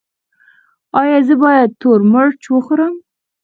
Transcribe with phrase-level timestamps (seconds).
[0.99, 2.95] ایا زه باید تور مرچ وخورم؟